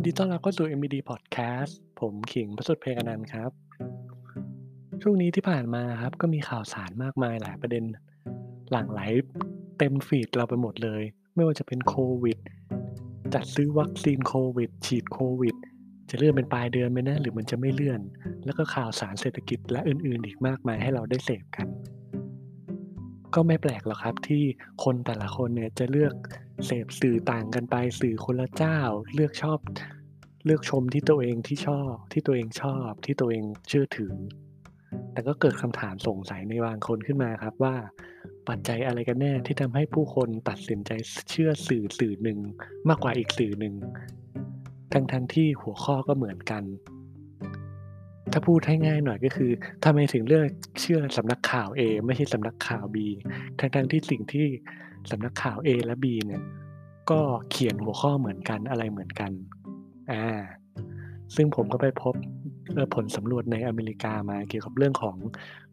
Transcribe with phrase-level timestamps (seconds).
[0.00, 3.50] นดีต้อนรับเข้าสู่ MBD Podcast ผมขิงประสุทธิ์เพกนันครับ
[5.02, 7.84] ช่วงนี้ที่ผ่านมาครับ ก็มีข่าวสารมากมายหลายประเด็น
[8.70, 9.00] หลั่งไหล
[9.78, 11.02] เต็มฟีดเราไปหมดเลย
[11.34, 12.38] ไม่ว่าจะเป็นโควิด
[13.34, 15.56] จัดซื้อวัคซีนโควิด ฉีดโควิด
[16.10, 18.00] จะเลื่อนเป็นปลายเดือนไหมนะ หรือมันจะไม่เลื่อน
[18.44, 21.68] แล้วก็ข่าวสารเศรษฐกิจและอื่น ๆ อีกมากมายให้เราได้เสพกัน
[23.34, 24.42] ก็ไม่แปลกหรอกครับที่
[24.84, 26.14] คนแต่ละคนเนี่ยจะเลือก
[26.66, 28.78] เสพสื่อต่างกันไปสื่อคนละเจ้า
[29.14, 29.58] เลือกชอบ
[30.46, 34.14] เลือกชมที่ตัวเองที่ชอบ ที่ตัวเองชอบ ที่ตัวเองเชื่อถือ
[35.12, 37.76] แต่ก็เกิดคำถามสงสัยในบางคนขึ้นมาครับว่า
[38.48, 40.90] ปัจจัยอะไรกันแน่ที่ทำให้ผู้คนตัดสินใจ
[41.30, 42.38] เชื่อสื่อสื่อหนึ่ง
[42.88, 43.74] มากกว่าอีกสื่อหนึ่ง
[44.92, 46.64] ทั้งทั้งที่หัวข้อก็เหมือนกัน
[48.32, 49.50] ถ้าพูดให้ง่ายหน่อยก็คือ
[49.84, 50.48] ทำไมถึงเลือก
[50.80, 52.96] เชื่อสำนักข่าว A ไม่ใช่สำนักข่าว B
[53.58, 54.46] ทั้งทั้งที่สิ่งที่
[55.10, 56.42] สำนักข่าว A และ B เนี่ย
[57.10, 59.32] ก็เขียนหัวข้อเหมือนกันอะไรเหมือนกัน
[60.12, 60.24] อ่า
[61.36, 62.14] ซึ่งผมก็ไปพบ
[62.94, 65.16] ผลสำรวจในอเมริกามาเกี่ยวกับเรื่องของ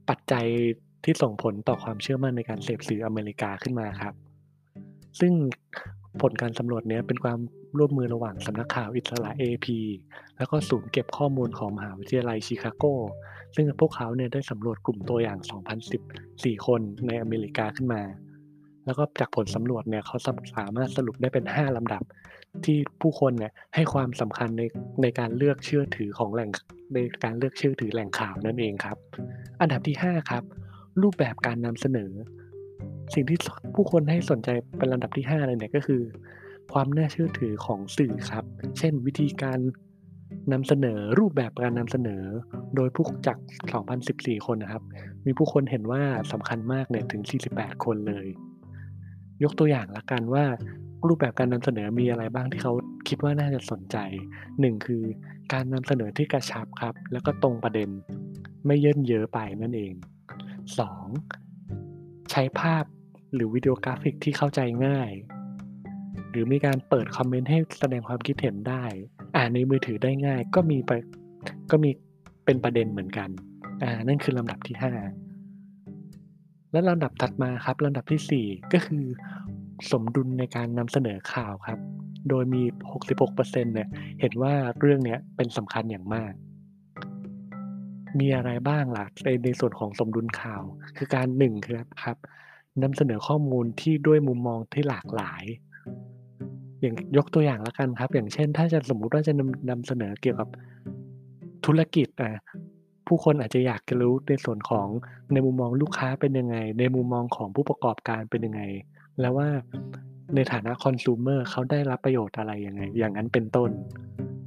[0.09, 0.45] ปัจจัย
[1.03, 4.13] ที่ส่งผลต่อความเชื่อมั่นในการเสพสื่ออเมริกาขึ้นมาครับ
[5.19, 5.33] ซึ่ง
[6.21, 7.39] ผลการสำรวจนี้เป็นความ
[7.77, 9.67] ร่วมมือระหว่างสำนักข่าวอิสระ AP
[10.37, 12.83] แล้วก็ศูนย์เก็บข้อมูลของมหาวิทยาลัยชิคาโก
[13.55, 15.39] ซึ่งพวกเขาเนี่ยได้สำรวจกลุ่มตัวอย่าง
[16.03, 18.01] 2,014 คนในอเมริกาขึ้นมา
[18.87, 20.17] แล้วก็จากผลสำรวจเนี่ยเขา
[20.57, 22.03] สามารถสรุปได้เป็น 5ลำดับ
[22.65, 24.63] ที่ผู้คนเนี่ยให้ความสำคัญใน
[25.01, 26.49] ในการเลือกเชื่อถือของแหล่ง
[26.93, 28.97] ในการเลือกเชื่อถือแหล่งข่าวนั่นเองครับ
[29.61, 30.43] อันดับที่ 5 ครับ
[31.01, 32.11] รูปแบบการนำเสนอ
[33.13, 33.37] สิ่งที่
[33.75, 36.01] ผู้คนให้สนใจเป็นลำดับที่5เลยเนี่ยก็คือ
[36.73, 38.45] ความน่าเชื่อถือของสื่อครับ
[38.77, 39.59] เช่น วิธีการ
[40.53, 42.23] นำเสนอรูปแบบการนำเสนอ
[42.75, 43.37] โดยผู้จาก
[43.91, 44.83] 2,014 คนนะครับ
[45.25, 47.21] มีผู้คนเห็นว่าสำคัญมากเนี่ยถึง
[47.53, 48.27] 48 คนเลย
[49.43, 50.45] ยกตัวอย่างละกันว่า
[51.07, 52.73] รูปแบบการนำเสนอมีอะไรบ้างที่เขา
[53.07, 53.97] คิดว่าน่าจะสนใจ
[54.45, 55.03] 1 คือ
[55.53, 57.89] การนำเสนอที่กระชับครับ แล้วก็ตรงประเด็น
[58.65, 59.93] ไม่เยินเยอะไปนั่นเอง
[61.51, 62.31] 2.
[62.31, 62.83] ใช้ภาพ
[63.33, 65.11] หรือวิดีโอกราฟิกที่เข้าใจง่าย
[66.29, 68.83] หรือมีการเปิดคอมเมนต์ให้แสดงความคิดเห็นได้
[69.37, 70.91] อ่านในมือถือได้ง่าย ก็มีไป
[71.71, 71.89] ก็มี
[72.45, 73.29] เป็นประเด็นเหมือนกัน
[73.83, 75.26] อ่านั่นคือลำดับที่ 5
[76.77, 79.05] และลำดับถัดมาครับลำดับที่ 4 ก็คือ
[79.91, 81.79] สมดุลในการนำเสนอข่าวครับ
[82.29, 82.63] โดยมี
[83.13, 83.89] 66%เนี่ย
[84.19, 86.33] เห็นว่าเรื่องนี้เป็นสำคัญอย่างมาก
[88.19, 90.61] มีอะไรบ้างล่ะในในส่วนของสมดุลข่าว
[90.97, 92.17] คือการหนึ่งคือครับ
[92.83, 95.43] นำเสนอข้อมูลที่ด้วยมุมมองที่หลากหลาย
[96.81, 100.49] อย่างยกตัวอย่างละกันครับ อย่างเช่น ถ้าจะสมมุติว่าจะนำนำเสนอเกี่ยวกับ
[101.65, 102.41] ธุรกิจอะ
[103.07, 104.87] ผู้คนอาจจะอยากจะรู้ในส่วนของ
[105.33, 108.61] ในมุมมองลูกค้าเป็นยังไง ในมุมมองของผู้ประกอบการเป็นยังไง
[109.19, 109.49] แล้วว่า
[110.35, 113.69] ในฐานะคอน sumer เขาได้รับประโยชน์อะไรยังไง อย่างนั้นเป็นต้น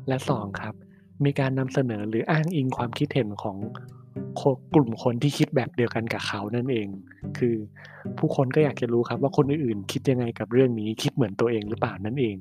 [0.08, 0.74] และ 2 ครับ
[1.24, 3.56] มีการนำเสนอหรืออ้างอิงความคิดเห็นของ
[4.74, 6.88] กลุ่มคนที่คิดแบบเดียวกันกับเขานั่นเอง
[7.38, 7.54] คือ
[8.18, 12.36] ผู้คนก็อยากจะรู้ครับว่าคนอื่นๆ คิดยังไงกับเรื่องนี้ คิดเหมือนตัวเองหรือเปล่านั่นเอง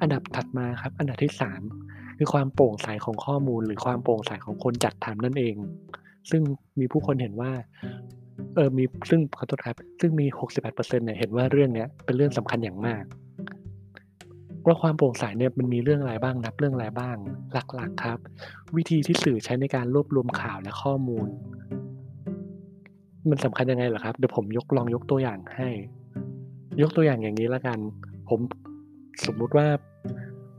[0.00, 5.56] อันดับถัดมาครับ อันดับที่ 3 คือความโปร่งใสของข้อมูล หรือความโปร่งใสของคนจัดทำนั่นเอง
[6.30, 6.42] ซึ่ง
[6.80, 7.52] มีผู้คนเห็นว่า
[8.54, 10.26] เออมีซึ่งขอโทษครับ ซึ่งมี
[10.64, 13.04] 68%เนี่ยเห็นว่าเรื่องเนี้ยเป็นเรื่องสำคัญอย่างมาก
[14.66, 17.16] ว่าความโปร่งใสเนี่ยมันมีเรื่องอะไรบ้างนับเรื่องอะไรบ้าง
[17.52, 18.18] หลักๆครับ
[18.76, 21.28] วิธีที่สื่อใช้ในการรวบรวมข่าวและข้อมูล
[23.30, 25.68] มันสำคัญยังไงเหรอครับเดี๋ยวผมยกลองยกตัวอย่างให้
[26.82, 27.78] ยกตัวอย่างอย่างนี้ละกัน
[28.28, 28.40] ผม
[29.26, 29.66] สมมุติว่า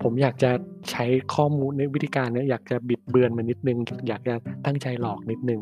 [0.08, 0.52] ผมอยากจะ
[0.92, 1.06] ใช้
[1.36, 3.78] ข้อมูลในวิธีการเนี่ยอยากจะบิดเบือนมันนิดนึง
[4.10, 4.36] อยากจะ
[4.66, 5.62] ตั้งใจหลอกนิดนึง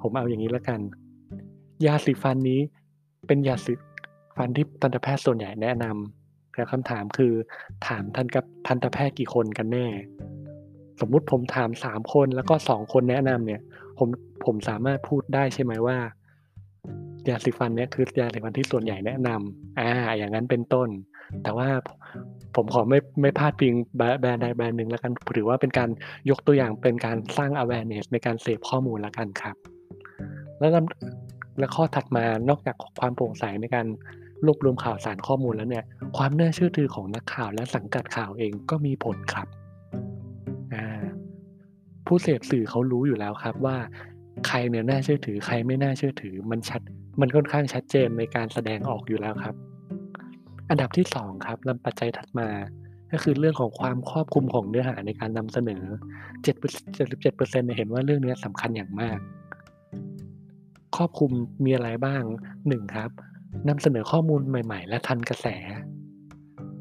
[0.00, 0.80] ผมเอาอย่างนี้ละกัน
[1.86, 2.60] ยาสีฟันนี้
[3.26, 3.72] เป็นยาสี
[4.36, 7.32] ฟันที่ทันตแพทย์ส่วนใหญ่แนะนำแต่คำถามคือ
[7.86, 9.86] ถามทันกับทันตแพทย์กี่คนกันแน่
[11.00, 13.60] สมมุติผมถามสามคนแล้วก็สองคนแนะนำเนี่ย
[13.98, 14.08] ผม
[14.44, 15.98] ผมสามารถพูดได้ใช่ไหมว่า
[17.28, 19.88] ยาสีฟันเนี่ยคือยาสีฟันที่ส่วนใหญ่แนะนำอ่า
[20.18, 20.88] อย่างนั้นเป็นต้น
[21.42, 21.68] แต่ว่า
[22.56, 25.90] ผมขอไม่ไม่พลาดพิงแบรนด์ใดแบรนด์หนึ่งแล้วกันถือว่าเป็นการ
[26.30, 29.56] ยกตัวอย่างเป็นการสร้าง awareness ในการเสพข้อมูลแล้วกันครับ
[30.58, 30.70] แล้ว
[31.58, 33.86] และข้อถัดมานอกจากความโปร่งใสในการ
[34.46, 35.84] รวบรวมข่าวสารข้อมูลแล้วเนี่ย
[36.16, 39.46] ความน่าเชื่อถือของนักข่าวและสังกัดข่าวเองก็มีผลครับ
[42.06, 43.76] ผู้เสพสื่อเขารู้อยู่แล้วครับว่า
[44.46, 46.80] ใครเนี่ยน่าเชื่อถือ ใครไม่น่าเชื่อถือ มันชัด
[47.20, 49.54] มันค่อนข้างชัดเจนในการแสดงออกอยู่แล้วครับ
[50.70, 52.48] อันดับที่2ครับลำปัจจัยถัดมา
[53.12, 55.82] ก็คือเรื่องของความครอบคลุมของเนื้อหาในการนำเสนอ
[56.54, 59.18] 77%เห็นว่าเรื่องนี้สำคัญอย่างมาก
[60.96, 61.30] ครอบคลุม
[61.64, 62.22] มีอะไรบ้าง
[62.58, 63.10] 1 ครับ
[63.68, 65.46] นำเสนอข้อมูลใหม่ ๆ และทันกระแส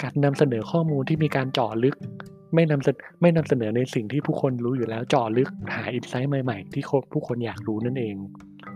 [0.01, 1.95] การนำเสนอข้อมูลที่มีการเจาะลึก
[2.53, 8.15] ไม่นำเสนไม่นำเสนอในสิ่งที่ผู้คนรู้อยู่แล้วเจาะลึกหาอินไซต์ใหม่ ๆ ที่ผู้คนอยากรู้นั่นเอง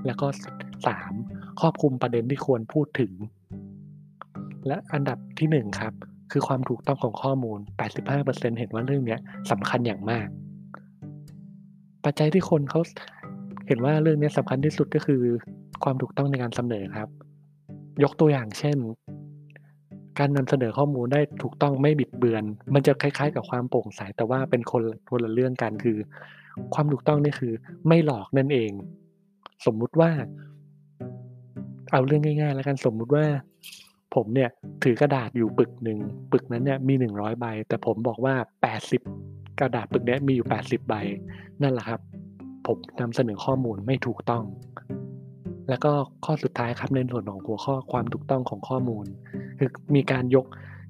[0.05, 0.27] แล้วก็
[0.87, 1.13] สาม
[1.59, 3.11] ครอบคลุมประเด็นที่ควรพูดถึง
[4.67, 5.93] และอันดับที่หนึ่งครับ
[6.31, 7.59] คือความถูกต้องของข้อมูล
[8.09, 9.17] 85%เห็นว่าเรื่องนี้
[9.51, 10.27] สำคัญอย่างมาก
[12.05, 12.81] ปัจจัยที่คนเขา
[13.67, 15.21] เห็นว่าเรื่องนี้สำคัญที่สุดก็คือ
[15.83, 17.09] ความถูกต้องในการเสนอครับ
[18.03, 18.77] ยกตัวอย่างเช่น
[20.19, 22.43] การนำเสนอข้อมูลได้ถูกต้องไม่บิดเบือน
[22.73, 25.97] มันจะคล้ายๆ กับความโปร่งใสแต่ว่าเป็นคนคนละเรื่องกันคือ
[26.73, 27.53] ความถูกต้องนี่คือ
[27.87, 28.71] ไม่หลอกนั่นเอง
[29.65, 30.11] สมมุติว่า
[31.91, 33.25] เอาเรื่องง่าย ๆ แล้วกันสมมุติว่า
[34.15, 34.49] ผมเนี่ย
[34.83, 35.99] ถือกระดาษอยู่ปึกหนึ่ง
[36.31, 39.01] ปึกนั้นเนี่ยมีหนึ่งร้อยใบ แต่ผมบอกว่าแปดสิบ
[39.59, 40.95] กระดาษปึกนี้มีอยู่แปดสิบใบ
[41.61, 41.99] นั่นแหละครับ
[42.67, 44.43] ผมนำเสนอข้อมูลไม่ถูกต้อง
[45.69, 45.91] แล้วก็
[46.25, 49.05] ข้อสุดท้ายครับในส่วนของหัวข้อความถูกต้องของข้อมูล
[49.59, 50.45] คือมีการยก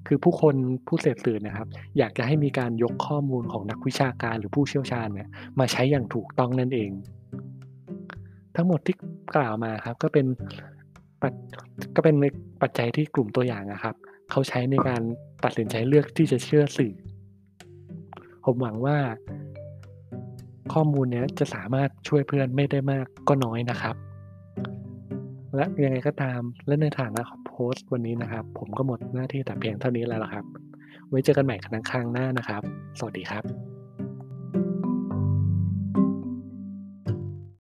[0.08, 0.56] คือผู้คน
[0.88, 1.68] ผู้เสพสื่อนะครับ
[1.98, 5.30] อยากจะให้มีการยกข้อมูลของนักวิชาการหรือผู้เชี่ยวชาญเนี่ย
[5.60, 6.92] มาใช้อย่างถูกต้องนั่นเอง
[8.56, 8.96] ทั้งหมดที่
[9.36, 10.26] กล่าวมาครับก็เป็น
[11.96, 12.16] ก็เป็น
[12.62, 13.96] ปัจจัยที่กลุ่มตัวอย่างนะครับ
[14.32, 15.02] เขาใช้ในการ
[15.44, 16.94] ตัดสินใจเลือกที่จะเชื่อสื่อ
[18.44, 18.98] ผมหวังว่า
[20.74, 23.96] ข้อมูลเนี้ยจะสามารถช่วยเพื่อนไม่ได้มากก็น้อยนะครับ
[25.56, 30.46] และยังไงก็ตามและในฐานะโพสต์วันนี้นะครับ ผมก็หมดหน้าที่แต่เพียงเท่านี้แล้วครับ
[31.10, 32.62] ไว้เจอกันใหม่ครั้งข้างหน้านะครับ
[33.00, 33.67] สวัสดีครับ